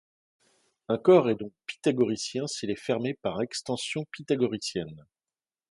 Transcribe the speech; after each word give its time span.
Un 0.89 0.97
corps 0.97 1.29
est 1.29 1.35
donc 1.35 1.53
pythagoricien 1.67 2.47
s'il 2.47 2.71
est 2.71 2.75
fermé 2.75 3.13
par 3.13 3.39
extensions 3.43 4.03
pythagoriciennes. 4.11 5.05